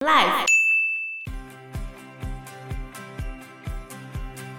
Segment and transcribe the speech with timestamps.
[0.00, 0.46] Life。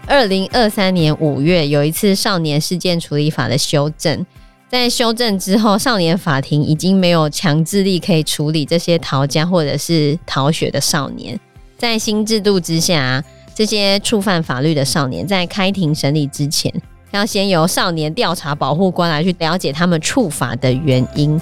[0.08, 4.26] 二零二三年五月，有一次少年事件处理法的修正，
[4.70, 11.38] 在修正之后，少年法庭已经没有强制力可以处理这些逃家或者是逃学的少年。
[11.78, 13.22] 在新制度之下，
[13.54, 16.74] 这些触犯法律的少年在开庭审理之前，
[17.12, 21.40] 要先由少年调查保护官来去了解他们触法的原因。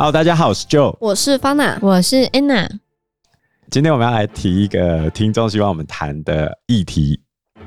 [0.00, 2.66] Hello，大家好，我是 Joe，我是 Fana，我是 Anna。
[3.70, 7.20] 今天我们要来提一个听众希望我们谈的议题，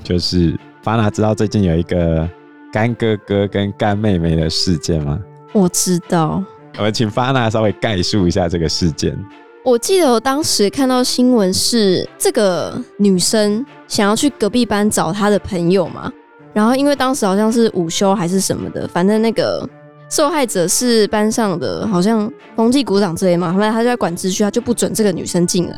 [0.03, 2.27] 就是 Fana 知道最近有一个
[2.71, 5.21] 干哥哥跟干妹妹的事件吗？
[5.51, 6.43] 我知道。
[6.79, 9.15] 我们请 Fana 稍微概述一下这个事件。
[9.63, 16.11] 我记得我当时看到新闻是这个女生想要去隔壁班找她的朋友嘛，
[16.51, 19.69] 然后因为当时好像是午休还是什么的，反正那个
[20.13, 25.75] 受害者是班上的好像风纪股长之类嘛，后来他就在管秩序，他就不准这个女生进来，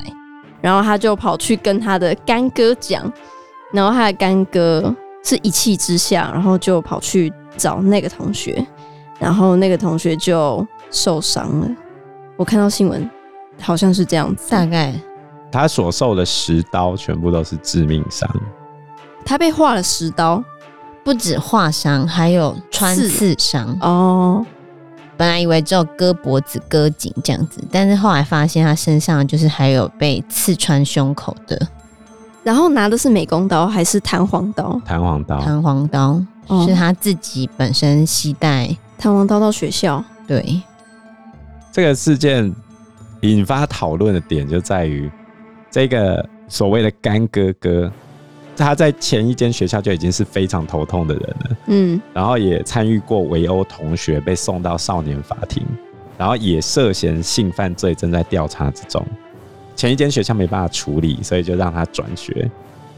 [0.59, 3.09] 然后他就跑去跟他的干哥讲，
[3.72, 8.67] 然后他的干哥是一气之下，然后就跑去找那个同学，
[9.19, 11.70] 然后那个同学就受伤了。
[12.36, 13.09] 我看到新闻。
[13.61, 14.94] 好像是这样子，大概
[15.49, 18.30] 他所受的十刀全部都是致命伤，
[19.23, 20.44] 他被划了十刀，
[21.06, 24.44] 不止划伤，还有穿刺伤哦。
[25.16, 31.67] 本来以为只有割脖子、割颈这样子，但是后来发现他身上就是还有被刺穿胸口的。
[32.44, 34.81] 然后拿的是美工刀还是弹簧刀？
[34.83, 40.03] 弹簧刀，弹簧刀、哦、是他自己本身携带弹簧刀到学校。
[40.28, 40.59] 对，
[41.72, 42.52] 这个事件。
[43.22, 45.09] 引发讨论的点就在于，
[45.72, 47.92] 这个所谓的干哥哥，
[48.56, 55.64] 他在前一间学校就已经是非常头痛的人了，嗯，然后也参与过围殴同学，被送到少年法庭，
[56.17, 59.06] 然后也涉嫌性犯罪，正在调查之中。
[59.76, 62.50] 前一间学校没办法处理，所以就让他转学。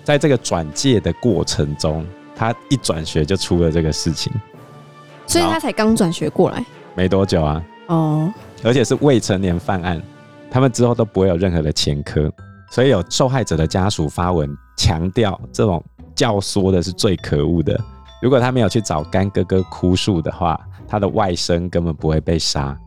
[0.04, 4.32] 在这个转介的过程中，他一转学就出了这个事情，
[5.26, 6.64] 所以他才刚转学过来，
[6.96, 10.02] 没多久啊，哦，而且是未成年犯案。
[10.50, 12.32] 他们之后都不会有任何的前科，
[12.72, 15.84] 所以有受害者的家属发文强调，这种
[16.16, 17.78] 教唆的是最可恶的。
[18.22, 22.78] 如果他没有去找干哥哥哭诉的话，他的外甥根本不会被杀。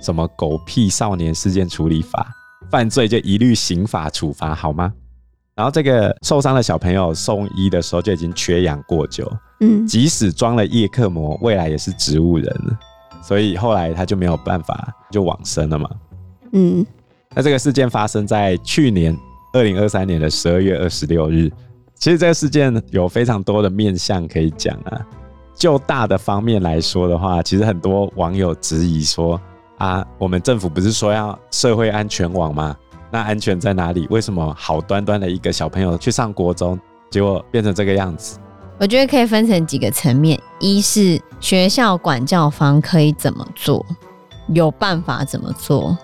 [0.00, 2.26] 什么狗屁少年事件处理法，
[2.70, 4.90] 犯罪就一律刑法处罚，好吗？
[5.54, 12.78] 然后这个受伤的小朋友送医的时候就已经缺氧过久，嗯，即使装了叶克膜，未来也是植物人，
[13.22, 15.90] 所以后来他就没有办法就往生了嘛，
[16.52, 16.86] 嗯。
[17.34, 19.14] 那这个事件发生在去年
[19.52, 21.50] 二零二三年的十二月二十六日。
[21.94, 25.00] 其实这个事件有非常多的面向可以讲啊。
[25.54, 29.38] 就大的方面来说的话，其实很多网友质疑说：
[29.76, 32.74] 啊，我们政府不是说要社会安全网吗？
[33.10, 34.06] 那安全在哪里？
[34.08, 38.38] 为什么好端端的一个小朋友去上国中，结果变成这个样子？
[38.78, 43.84] 我觉得可以分成几个层面：一是学校管教方可以怎么做，
[44.54, 45.98] 有办法怎么做。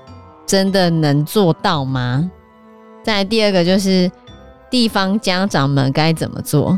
[0.45, 2.31] 真的能做到吗？
[3.07, 4.11] 再第二个就是
[4.69, 6.77] 地方家长们该怎么做？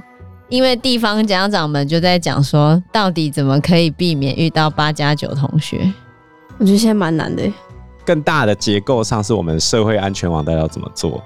[0.50, 5.90] 因为地方家长们就在讲说，到底怎么可以避免遇到八加九同学？
[6.58, 7.50] 我觉得现在蛮难的。
[8.04, 11.22] 更大的结构上，是我们社会安全网到底要怎么做？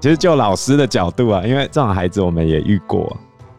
[0.00, 3.14] 其实就老师的角度啊，因为这种孩子我们也遇过。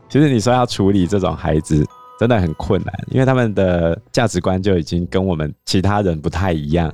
[0.10, 1.86] 其实你说要处理这种孩子，
[2.20, 6.92] 真的很困难，因为他们的价值观就已经跟我们其他人不太一样。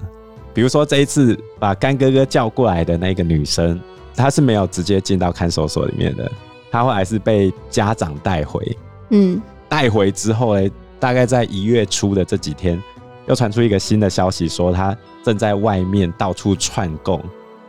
[0.55, 3.77] 比如说这一次把干哥哥叫过来的那个女生，
[4.15, 6.31] 她是没有直接进到看守所里面的，
[6.71, 8.77] 她后来是被家长带回。
[9.09, 12.81] 嗯，带回之后呢，大概在一月初的这几天，
[13.27, 17.21] 又传出一个新的消息，说她正在外面到处串供，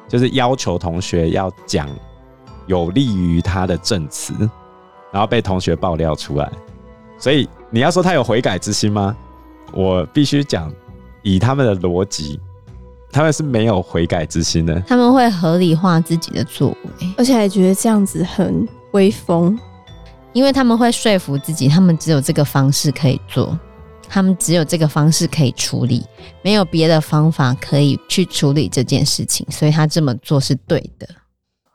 [0.06, 1.88] 就是要求同学要讲
[2.66, 4.32] 有利于她的证词，
[5.10, 6.48] 然后被同学爆料出来。
[7.18, 9.16] 所以你要说她有悔改之心吗？
[9.72, 10.72] 我必须讲，
[11.22, 12.38] 以他们的逻辑。
[13.16, 19.58] 他们是没有悔改之心的，他们会合理化自己的作为，而且还觉得这样子很威风，
[20.34, 23.58] 因为他们会说服自己，他们只有这个方式可以做，
[24.06, 26.04] 他们只有这个方式可以处理，
[26.42, 31.08] 没有别的方法可以去处理这件事情，所以他这么做是对的。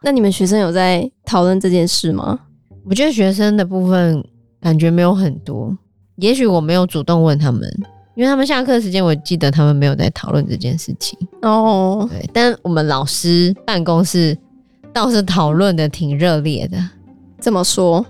[0.04, 2.40] 那你们学生有在讨论这件事吗？
[2.86, 4.24] 我觉得学生的部分
[4.62, 5.76] 感觉没有很多，
[6.18, 7.62] 也许我没有主动问他们。
[8.16, 12.08] 因为他们下课时间，我记得他们没有在讨论这件事情哦。
[12.10, 14.38] 对，但我们老师办公室
[14.92, 16.78] 倒是讨论的挺热烈的。
[17.40, 18.06] 怎么说？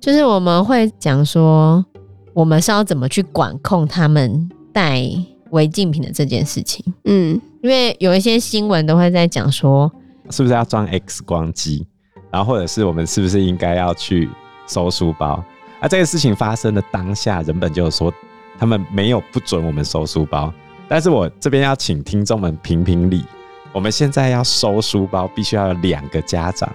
[0.00, 1.84] 就是我们会讲说，
[2.32, 5.02] 我们是要怎么去管控他们带
[5.50, 6.84] 违禁品的这件事情。
[7.04, 9.90] 嗯，因为有一些新闻都会在讲说，
[10.30, 11.86] 是不是要装 X 光机，
[12.30, 14.28] 然后或者是我们是不是应该要去
[14.68, 15.42] 收书包？
[15.80, 18.12] 啊，这个事情发生的当下，人本就有说
[18.58, 20.52] 他们没有不准我们收书包，
[20.88, 23.24] 但是我这边要请听众们评评理，
[23.72, 26.68] 我们现在要收书包，必须要有两个家长，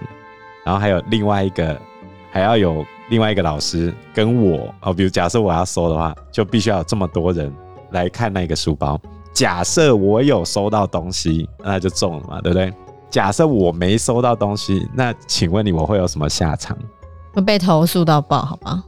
[0.64, 1.78] 然后还有另外一个，
[2.30, 7.52] 还要有另外一个老师跟我哦，比如假设我要收的话，就必须要有这么多人
[7.90, 8.98] 来看那个书包。
[9.32, 12.72] 假设我有收到东西，那就中了嘛，对不对？
[13.10, 16.76] 假设我没收到东西，那请问你我会有什么下场？
[17.32, 18.84] 会被投诉到爆，好吗？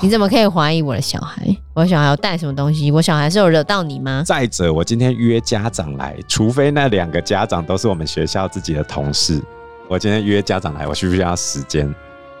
[0.00, 1.56] 你怎么可以怀疑我的小孩？
[1.74, 2.90] 我的小孩有带什么东西？
[2.90, 4.22] 我小孩是有惹到你吗？
[4.26, 9.40] 再者，我今天约家长来，除非那两个家长都是我们学校自己的同事，
[9.88, 11.92] 我今天约家长来，我需不需要时间？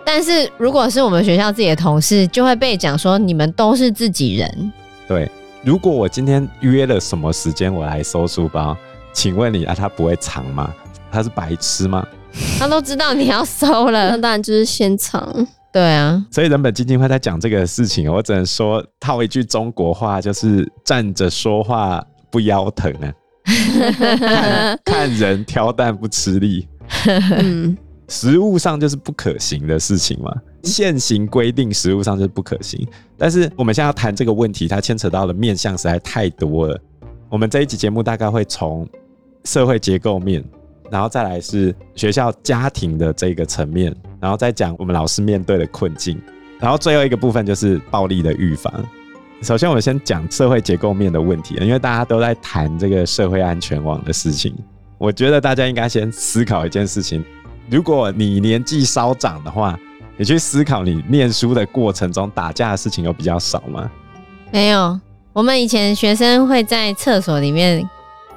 [0.04, 4.72] 但是如果是我们学校自己的同事，就会被讲说你们都是自己人。
[5.08, 5.30] 对，
[5.64, 8.76] 如果我今天约了什么时间我来收书包，
[9.14, 10.70] 请问你啊，他不会藏吗？
[11.10, 12.06] 他是白痴吗？
[12.58, 15.46] 他都知道你要收了，那当然就是先藏。
[15.72, 23.08] 对啊，所以人本基金会在讲这个事情，我只能说套一句中国话，就是站着说话不腰疼啊，
[24.84, 26.68] 看，看人挑担不吃力，
[27.06, 27.74] 嗯，
[28.08, 30.30] 实务上就是不可行的事情嘛。
[30.62, 32.86] 现行规定实务上就是不可行，
[33.16, 36.78] 但是我们现在要谈这个问题，它牵扯到的面向实在太多了。
[37.30, 38.86] 我们这一集节目大概会从
[39.44, 40.44] 社会结构面。
[40.92, 46.20] 然后再来是学校家庭的这个层面，然后再讲我们老师面对的困境，
[46.60, 48.70] 然后最后一个部分就是暴力的预防。
[49.40, 54.54] 首先，我们先讲社会结构面的问题，因为大家都在谈这个社会安全网的事情。
[54.98, 57.24] 我觉得大家应该先思考一件事情：
[57.70, 59.78] 如果你年纪稍长的话，
[60.18, 63.90] 你去思考你念书的过程中打架的事情有比较少吗？
[64.52, 65.00] 没有，
[65.32, 67.88] 我们以前学生会在厕所里面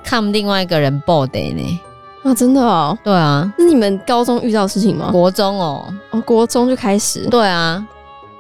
[0.06, 1.82] 看另外一个人暴的呢。
[2.26, 5.12] 啊，真的哦，对啊，是你们高中遇到的事情吗？
[5.12, 7.86] 国中哦，哦，国中就开始，对啊，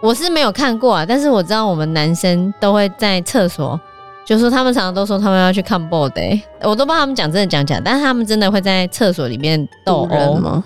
[0.02, 3.80] 我是没有看过啊，但是我知道我们男生都会在厕所，
[4.26, 10.64] 就是说他们常常都说他们要去看 ball day，我都不知道他们讲真的讲假，但是他们真的会在厕所里面斗殴吗？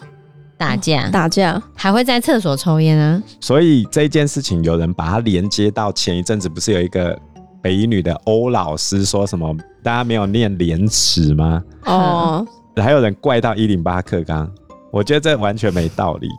[0.57, 3.21] 打架，哦，打架，还会在厕所抽烟啊。
[3.41, 7.19] 所以这件事情有人把它连接到前一阵子不是有一个
[7.61, 11.61] 北一女的欧老师说什么大家没有念廉耻吗？
[11.83, 12.47] 哦。
[12.75, 14.49] 还有人怪到一零八课纲，
[14.91, 16.29] 我觉得这完全没道理。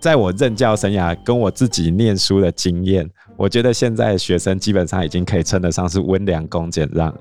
[0.00, 7.20] 在我任教生涯跟我自己念书的经验，我觉得现在的学生基本上已经可以称得上是温良恭俭让了。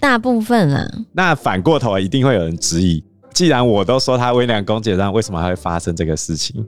[0.00, 6.66] 大部分啊，那反过头一定会有人质疑：既然我都说他温良恭俭让，为什么还会发生这个事情？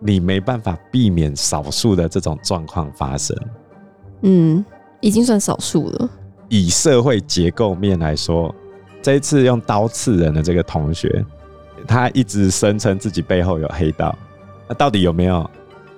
[0.00, 3.36] 你没办法避免少数的这种状况发生。
[4.22, 4.64] 嗯，
[5.00, 6.10] 已经算少数了。
[6.48, 8.52] 以社会结构面来说。
[9.04, 11.22] 这一次用刀刺人的这个同学，
[11.86, 14.16] 他一直声称自己背后有黑道，
[14.66, 15.48] 那到底有没有？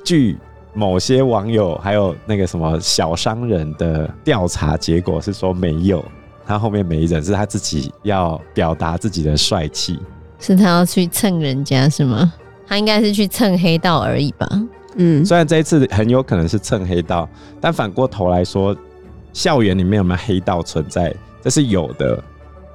[0.03, 0.37] 据
[0.75, 6.05] 某些网友还有那个什么小商人的调查结果是说没有，
[6.44, 10.00] 他后面没人，是他自己要表达自己的帅气，
[10.41, 12.32] 是他要去蹭人家是吗？
[12.67, 14.49] 他应该是去蹭黑道而已吧？
[14.97, 17.29] 嗯，虽然这一次很有可能是蹭黑道，
[17.61, 18.76] 但反过头来说，
[19.32, 21.14] 校园里面有没有黑道存在？
[21.41, 22.20] 这是有的。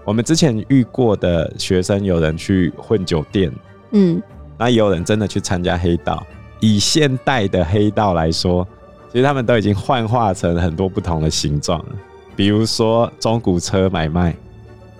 [0.03, 3.51] 我们之前遇过的学生，有人去混酒店，
[3.91, 4.21] 嗯，
[4.57, 6.25] 那也有人真的去参加黑道。
[6.59, 8.67] 以现代的黑道来说，
[9.11, 11.91] 其实他们都已经幻化成很多不同的形状了。
[12.35, 14.35] 比如说中古车买卖，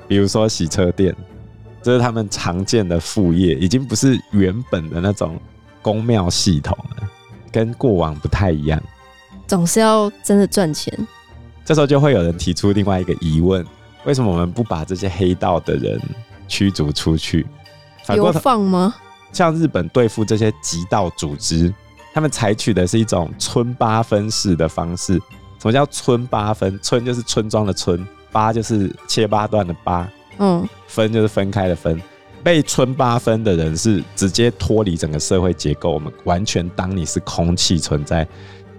[0.08, 1.16] 比如说洗车店，
[1.82, 5.40] 这是他们常见的副业，已经不是原本的那种
[5.82, 7.08] 公庙系统了，
[7.52, 8.82] 跟过往不太一样。
[9.48, 10.96] 总是要真的赚钱。
[11.66, 13.66] 这时候就会有人提出另外一个疑问。
[14.06, 16.00] 为什么我们不把这些黑道的人
[16.48, 17.46] 驱逐出去？
[18.10, 18.96] 流放吗？
[19.32, 21.74] 像日本对付这些极道组织，
[22.14, 25.14] 他们采取的是一种村八分式的方式。
[25.60, 26.78] 什么叫村八分？
[26.82, 32.02] 村就是村庄的村，八就是切八段的八，嗯，分就是分开的分。
[32.44, 38.28] 被村八分的人是直接脱离整个社会结构，我们完全当你是空气存在。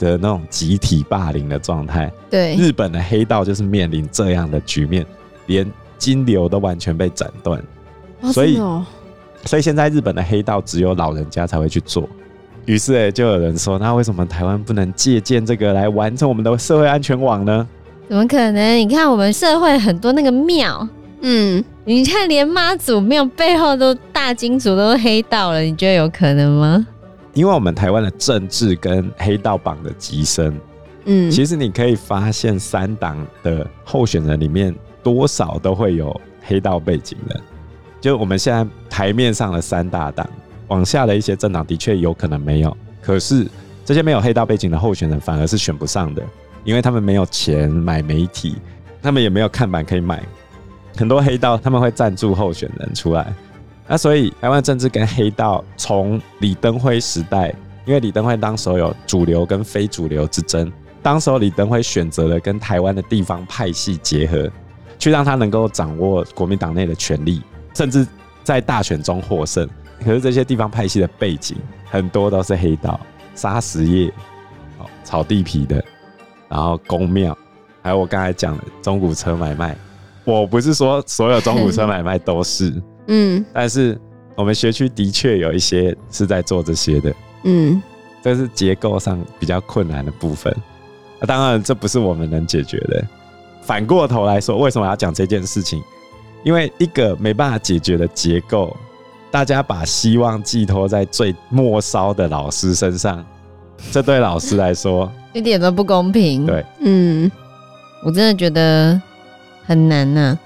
[0.07, 5.07] 的那种集体霸凌的状态，对日本的黑道就是面临这样的局面，
[5.47, 7.63] 连金流都完全被斩断，
[8.21, 8.85] 哦，所以，哦，
[9.45, 12.09] 所以现在日本的黑道只有老人家才会去做。
[12.65, 17.67] 于是，欸，就有人说，那为什么台湾不能借鉴这个来完成我们的社会安全网呢？
[18.09, 18.77] 怎么可能？
[18.79, 20.87] 你看我们社会很多那个庙，
[21.23, 26.87] 嗯，你看连妈祖庙背后都大金主都是黑道了，你觉得有可能吗？
[27.35, 30.61] 因为我们台湾的政治跟黑道榜的极深，
[31.07, 37.41] 嗯，其实你可以发现三党的候选人里面多少都会有黑道背景的。
[38.01, 40.29] 就我们现在台面上的三大党，
[40.69, 43.47] 往下的一些政党的确有可能没有，可是
[43.85, 46.23] 这些没有黑道背景的候选人反而是选不上的，
[46.65, 48.57] 因为他们没有钱买媒体，
[49.01, 50.23] 他们也没有看板可以买。
[50.97, 53.33] 很多黑道他们会赞助候选人出来，
[53.87, 60.71] 那所以台湾政治跟黑道从李登辉时代，因为李登辉当时候有主流跟非主流之争。
[61.03, 64.49] 当时候李登辉选择了跟台湾的地方派系结合，
[64.99, 67.43] 去让他能够掌握国民党内的权力，
[67.75, 68.07] 甚至
[68.45, 69.69] 在大选中获胜。
[70.05, 72.99] 可是这些地方派系的背景很多都是黑道、
[73.35, 74.09] 砂石业、
[74.79, 75.85] 哦炒地皮的，
[76.49, 77.37] 然后公庙，
[77.83, 79.77] 还有我刚才讲的中古车买卖。
[80.25, 83.99] 我不是说所有中古车买卖都是，嗯，但是
[84.37, 87.83] 我们学区的确有一些是在做这些的，嗯，
[88.23, 90.55] 这是结构上比较困难的部分。
[91.21, 93.05] 啊、当然，这不是我们能解决的。
[93.61, 95.81] 反过头来说，为什么要讲这件事情？
[96.43, 98.77] 因为一个没办法解决的结构，
[99.31, 103.25] 大家把希望寄托在最末梢的老师身上，
[103.93, 106.45] 这对老师来说 一点都不公平。
[106.45, 107.31] 对，嗯，
[108.05, 109.01] 我真的觉得
[109.65, 110.39] 很难呐、啊。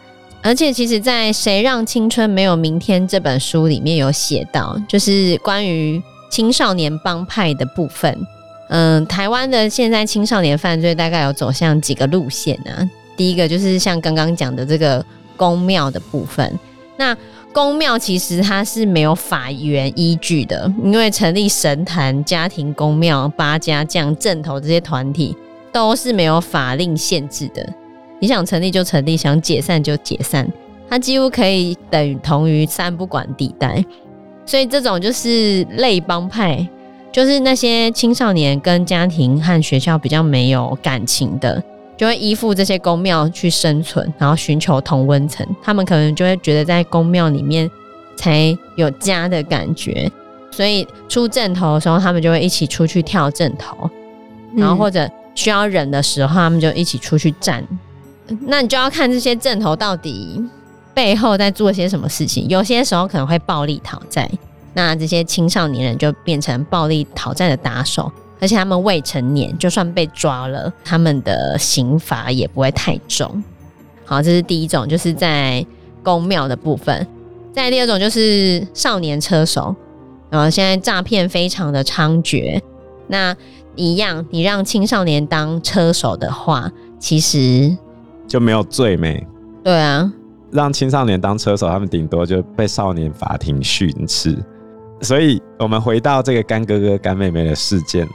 [0.46, 6.00] 而且，其实，在《谁让青春没有明天》这本书里面有写到，就是关于
[6.30, 8.16] 青少年帮派的部分。
[8.68, 12.88] 嗯，台湾的现在青少年犯罪大概有走向几个路线啊？
[13.16, 15.04] 第一个就是像刚刚讲的这个
[15.36, 16.56] 公庙的部分。
[16.96, 17.16] 那
[17.52, 25.36] 公庙其实它是没有法源依据的，因为成立神坛、家庭公庙、八家将、镇头这些团体
[25.72, 27.68] 都是没有法令限制的。
[28.18, 30.46] 你想成立就成立，想解散就解散，
[30.88, 33.84] 它几乎可以等同于三不管地带。
[34.44, 36.66] 所以这种就是类帮派。
[37.12, 41.62] 就是那些青少年跟家庭和学校比较没有感情的，
[41.96, 45.46] 就会依附这些宫庙去生存，然后寻求同温层。
[45.62, 47.70] 他们可能就会觉得在宫庙里面
[48.16, 50.12] 才有家的感觉，
[50.50, 53.88] 所以出阵头的时候，他们就会一起出去跳阵头，
[54.54, 57.66] 然后或者需要人的时候，他们就一起出去站。
[58.40, 60.42] 那你就要看这些阵头到底
[60.94, 64.30] 背后在做些什么事情，有些时候可能会暴力讨债。
[64.74, 73.42] 那这些青少年人就变成暴力讨债的打手，而且他们未成年，就算被抓了，他们的刑罚也不会太重。
[74.04, 75.64] 好，这是第一种，就是在
[76.02, 77.06] 宫庙的部分。
[77.52, 79.74] 再第二种就是少年车手，
[80.28, 82.60] 然后现在诈骗非常的猖獗。
[83.06, 83.34] 那
[83.76, 87.74] 一样，你让青少年当车手的话，其实
[88.26, 89.26] 就没有罪没？
[89.62, 90.12] 对啊，
[90.50, 94.36] 让青少年当车手，他们顶多就被少年法庭训斥。
[95.00, 98.08] 所以，我们回到这个干哥哥、干妹妹的事件，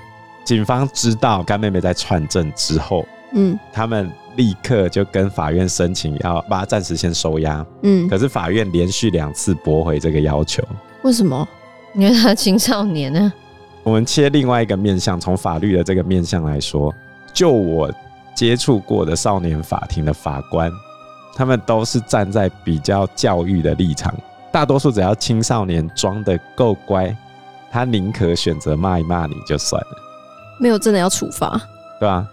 [0.44, 10.64] 警方知道干妹妹在串证之后，嗯，他们立刻就跟法院申请要把她暂时先收押，嗯，可是法院连续两次驳回这个要求。
[11.04, 11.48] 为什么？
[11.94, 13.34] 因为他青少年呢？
[13.84, 16.94] 我们切另外一个面向，从法律的这个面向来说，
[17.34, 17.92] 就我
[18.36, 20.72] 接触过的少年法庭的法官，
[21.36, 24.14] 他们都是站在比较教育的立场。
[24.52, 27.16] 大多数只要青少年装得够乖，
[27.72, 29.98] 他宁可选择骂一骂你就算了，
[30.60, 31.62] 没有真的要处罚，
[32.00, 32.28] 对吧？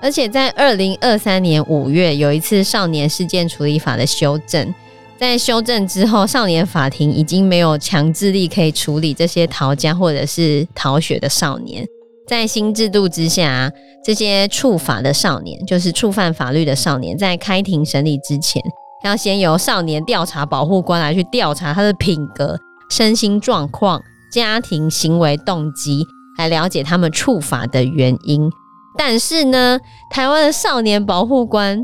[0.00, 4.72] 而且在二零二三年五月有一次少年事件处理法的修正，
[5.18, 11.84] 在修正之后，少年法庭已经没有强制力可以处理这些逃家或者是逃学的少年。
[12.28, 13.72] 在新制度之下，
[14.04, 18.62] 这些触法的少年，就是触犯法律的少年，在开庭审理之前。
[19.02, 22.58] 要先由少年调查保护官来去调查他的品格、
[22.90, 26.04] 身心状况、家庭行为动机，
[26.36, 28.50] 来了解他们触法的原因。
[28.98, 29.78] 但是呢，
[30.10, 31.80] 台湾的少年保护官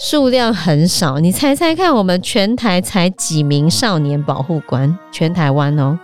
[0.00, 4.98] 数量很少，你猜猜看，我们全台才几名少年保护官？
[5.12, 5.96] 全台湾哦，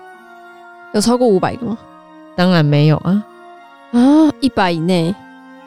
[0.95, 1.79] 有超过五百个吗？
[2.37, 3.25] 当然没有啊，
[3.93, 5.15] 啊，一百以内，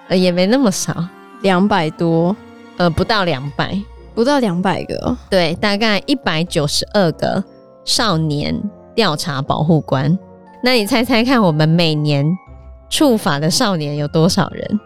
[0.07, 0.93] 呃，也没那么少，
[1.41, 2.35] 两百多，
[2.77, 3.77] 呃，不到两百。
[4.15, 7.43] 不到两百个，对，大概一百九十二个
[7.83, 8.55] 少年
[8.93, 10.15] 调查保护官。
[10.61, 12.23] 那你猜猜看，我们每年
[12.91, 14.79] 触法的少年有多少人？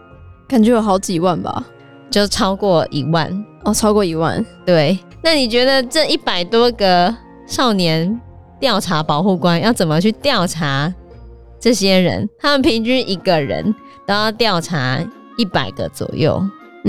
[0.48, 1.62] 感觉有好几万吧，
[2.10, 3.30] 就超过一万
[3.66, 4.42] 哦，超过一万。
[4.66, 7.14] 对，那你觉得这一百多个
[7.46, 8.18] 少年
[8.62, 10.94] 调查保护官要怎么去调查
[11.60, 12.30] 这些人？
[12.40, 13.74] 他们平均一个人
[14.06, 15.00] 都要调查
[15.38, 16.44] 一百个左右，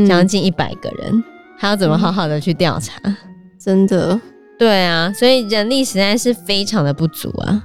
[0.07, 1.13] 将近一百个人。
[1.13, 1.25] 嗯
[1.61, 3.01] 还要怎么好好的去调查？
[3.03, 3.17] 嗯，
[3.59, 4.21] 真的，
[4.57, 7.65] 对啊，所以人力实在是非常的不足啊。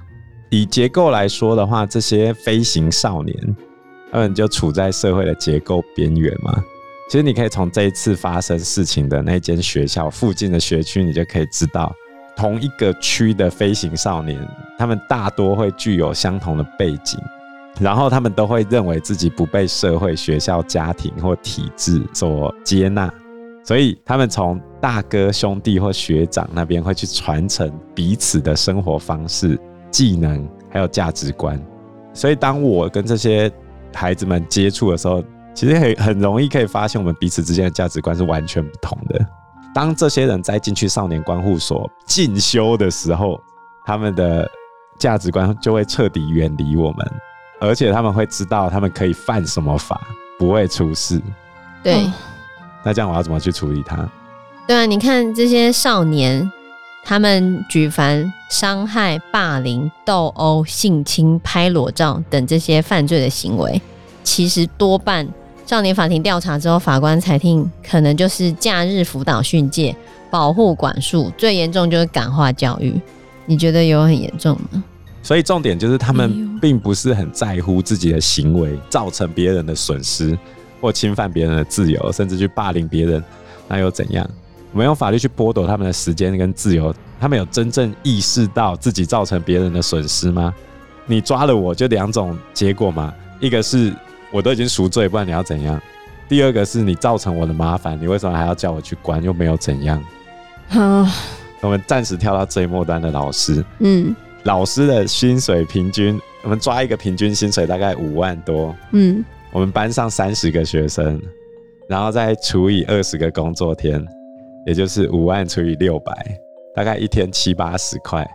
[0.50, 3.56] 以结构来说的话，这些飞行少年，
[4.12, 6.60] 他们就处在社会的结构边缘嘛。
[7.08, 11.94] 其实你可以从这一次发生事情的那间学校附近的学区，你就可以知道，
[12.36, 14.40] 同一个区的飞行少年，
[14.78, 17.20] 他们大多会具有相同的背景，
[17.80, 23.12] 然后他们都会认为自己不被社会、学校、家庭或体制所接纳，
[23.64, 29.60] 所以他们从大哥、兄弟或学长那边会去传承彼此的生活方式、
[29.90, 31.60] 技能还有价值观。
[32.14, 33.52] 所以当我跟这些
[33.94, 35.24] 孩子们接触的时候，
[35.54, 39.26] 其实很很容易可以发现，我们彼此之间的价值观是完全不同的。
[39.74, 43.42] 当这些人在进去少年观护所进修的时候，
[43.86, 44.50] 他们的
[45.00, 47.12] 价值观就会彻底远离我们，
[47.60, 50.00] 而且他们会知道他们可以犯什么法，
[50.38, 51.20] 不会出事。
[51.82, 52.06] 对，
[52.84, 54.08] 那这样我要怎么去处理他？
[54.68, 56.50] 对啊，你看这些少年，
[57.04, 63.82] 他们举凡伤害、霸凌、斗殴、性侵、拍裸照等这些犯罪的行为，
[64.24, 65.28] 其实多半。
[65.66, 69.96] 少年法庭调查之后，法官裁定可能就是假日辅导训诫、
[70.30, 72.94] 保护管束，最严重就是感化教育。
[73.46, 74.84] 你觉得有很严重吗？
[75.24, 80.38] 所以重点就是他们并不是很在乎自己的行为造成别人的损失，
[80.82, 83.24] 或侵犯别人的自由，甚至去霸凌别人，
[83.70, 84.30] 那又怎样？
[84.74, 90.54] 我们用法律去剥夺他们的时间跟自由，他们有真正意识到自己造成别人的损失吗？
[91.06, 93.94] 你抓了我就两种结果嘛，一个是。
[94.34, 95.80] 我都已经赎罪，不然你要怎样？
[96.28, 99.24] 第二个是你造成我的麻烦，你为什么还要叫我去关？
[99.24, 100.04] 又没有怎样。
[100.68, 101.06] 好，
[101.62, 103.64] 我们暂时跳到最末端的老师。
[103.80, 108.76] 嗯，老师的薪水平均，我们抓一个平均薪水大概五万多。
[108.92, 111.22] 嗯，我们班上三十个学生，
[111.88, 114.04] 然后再除以二十个工作天，
[114.66, 116.12] 也就是五万除以六百，
[116.74, 118.28] 大概一天七八十块。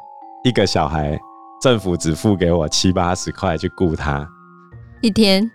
[0.44, 1.18] 一个小孩，
[1.60, 4.24] 政府只付给我七八十块去雇他
[5.00, 5.50] 一天。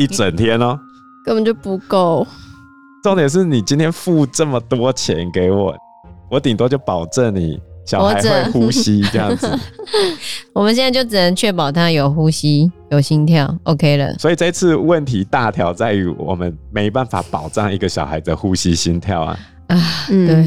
[0.00, 0.78] 一整天哦，
[1.22, 2.26] 根本就不够。
[3.02, 5.76] 重点是你今天付这么多钱给我，
[6.30, 9.46] 我顶多就保证你小孩会呼吸这样子。
[10.54, 14.14] 我们现在就只能确保他有呼吸、有心跳，OK 了。
[14.14, 19.38] 所以这次问题大条在于，我们没办法保障一个小孩的呼吸、心跳啊。
[19.66, 19.76] 啊，
[20.08, 20.46] 对。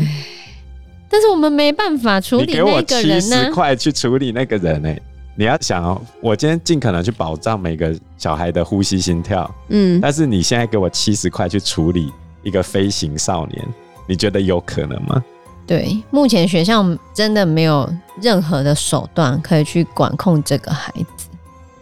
[1.09, 2.77] 但是我们没办法处理那个人呢。
[2.79, 4.99] 你给我七十块去处理那个人呢、欸？
[5.35, 12.11] 你要想哦，我今天尽可能去保障每个小孩的呼吸、心跳，嗯，但是你现在给我七十块去处理
[12.43, 13.67] 一个飞行少年，
[14.07, 15.23] 你觉得有可能吗？
[15.65, 17.91] 对，目前学校真的没有
[18.21, 21.27] 任何的手段可以去管控这个孩子。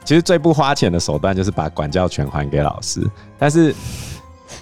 [0.06, 3.06] 其实最不花钱的手段就是把管教权还给老师，
[3.38, 3.76] 但是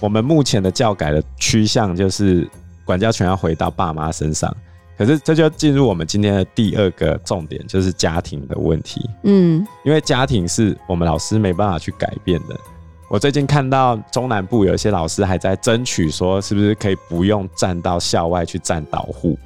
[0.00, 2.48] 我们目前的教改的趋向就是
[2.84, 4.54] 管教权要回到爸妈身上。
[5.00, 9.08] 可是这就进入我们今天的第二个重点，就是家庭的问题。
[9.22, 12.54] 嗯，因为家庭是我们老师没办法去改变的。
[13.08, 19.38] 我最近看到中南部有一些老师还在争取说，是不是可以不用站到校外去站导护？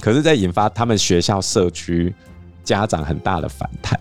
[0.00, 2.14] 可是，在引发他们学校社区
[2.62, 3.98] 家长很大的反弹。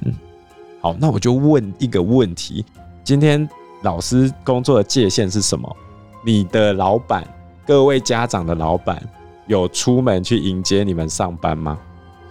[0.81, 2.63] 好，那我就问一个问题：
[3.03, 3.49] 今天
[3.81, 5.75] 老师工作的界限是什么？
[6.23, 7.27] 你的老板，
[7.65, 9.01] 各位家长的老板。
[9.47, 11.77] 有出门去迎接你们上班吗？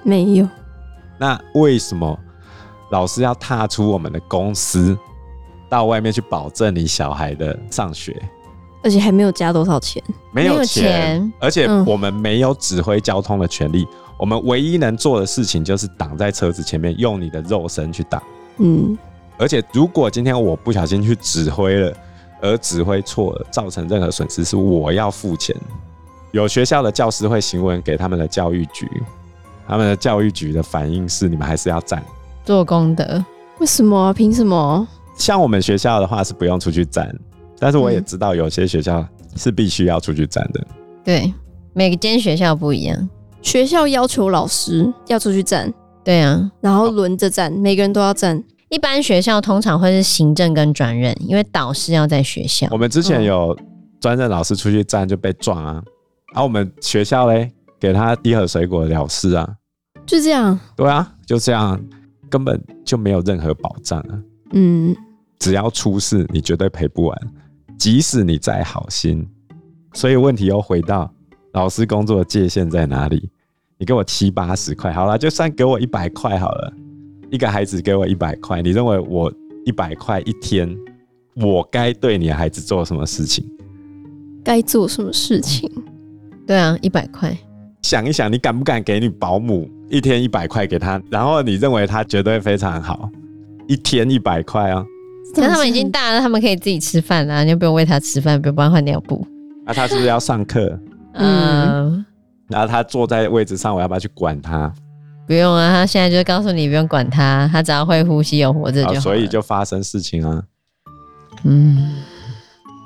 [0.02, 0.48] 没有。
[1.18, 2.18] 那为什么
[2.90, 4.96] 老师要踏出我们的公司，
[5.68, 8.20] 到外面去保证你小孩的上学？
[8.82, 10.02] 而且还没有加多少钱？
[10.32, 13.86] 没有钱，而且我们没有指挥交通的权利。
[14.18, 18.22] 我们唯一能做的事情就是挡在车子前面，用你的肉身去挡。
[18.58, 18.96] 嗯。
[19.38, 21.96] 而且如果今天我不小心去指挥了，
[22.42, 25.56] 而指挥错了，造成任何损失，是我要付钱。
[26.34, 28.90] 有学校的教师会行文给他们的教育局，
[29.68, 32.02] 他们的教育局的反应是：你们还是要站
[32.44, 33.24] 做功德。
[33.60, 34.12] 为什么？
[34.14, 34.84] 凭什么？
[35.16, 37.08] 像我们学校的话是不用出去站，
[37.60, 40.66] 但是我也知道有些学校是必须要出去站的。
[41.04, 41.32] 对，
[41.72, 43.08] 每间学校不一样。
[43.40, 48.42] 学校要求老师要出去站，对啊，然后轮着站，每个人都要站。
[48.70, 52.66] 一般学校通常会是行政跟专任，因为导师要在学校。
[52.72, 53.56] 我们之前有
[54.00, 55.80] 专任老师出去站就被撞啊。
[56.34, 59.48] 而、啊、我们学校嘞，给他一盒水果了事啊，
[60.04, 60.58] 就这样。
[60.76, 61.80] 对啊，就这样，
[62.28, 64.20] 根本就没有任何保障啊。
[64.50, 64.94] 嗯，
[65.38, 67.16] 只要出事，你绝对赔不完，
[67.78, 69.24] 即使你再好心。
[69.92, 71.08] 所以问题又回到
[71.52, 73.30] 老师工作的界限在哪里？
[73.78, 76.72] 你给我七八十块，好了，就算给我一百块好了。
[77.30, 79.32] 一个孩子给我一百块，你认为我
[79.64, 80.68] 一百块一天，
[81.36, 83.48] 我该对你的孩子做什么事情？
[84.42, 85.70] 该做什么事情？
[86.46, 87.36] 对啊，一百块。
[87.82, 91.00] 想一想，你敢不敢给你保姆一天一百块给他？
[91.10, 93.10] 然后你认为他绝对非常好，
[93.68, 94.84] 一天一百块啊？
[95.34, 99.26] 可是他们已经大了，他们可以自己吃饭了，你就不用喂他吃饭，不用帮他换尿布。
[99.66, 100.78] 那、啊、他是不是要上课？
[101.14, 102.06] 嗯，嗯，
[102.48, 104.72] 然后他坐在位置上，我要不要去管他？
[105.26, 109.00] 不用啊，他现在就告诉你不用管他，他只要会呼吸有活着就好，好。
[109.00, 110.42] 所以就发生事情啊。
[111.42, 112.02] 嗯，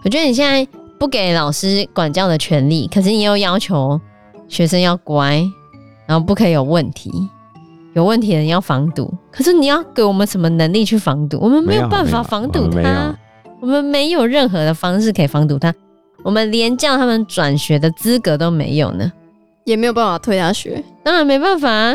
[0.05, 0.67] 我觉得你现在
[0.99, 4.01] 不给老师管教的权利，可是你又要求
[4.49, 5.43] 学生要乖，
[6.07, 7.11] 然后不可以有问题。
[7.95, 11.39] 有问题的人要防堵，可是你要给我们什么能力去防堵？
[11.41, 13.13] 我们没有办法防堵他，
[13.61, 15.75] 我们没有任何的方式可以防堵他，
[16.23, 19.11] 我们连叫他们转学的资格都没有呢，
[19.65, 21.95] 也没有办法退他学，当然没办法啊。